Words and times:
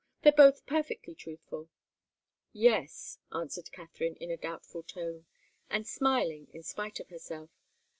They're 0.23 0.31
both 0.31 0.65
perfectly 0.65 1.13
truthful" 1.13 1.69
"Yes," 2.69 3.19
answered 3.31 3.71
Katharine 3.71 4.15
in 4.15 4.31
a 4.31 4.35
doubtful 4.37 4.81
tone, 4.81 5.27
and 5.69 5.85
smiling 5.87 6.47
in 6.53 6.63
spite 6.63 6.99
of 6.99 7.09
herself. 7.09 7.51